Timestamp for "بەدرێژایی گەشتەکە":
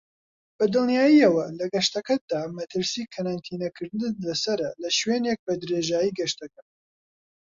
5.47-6.61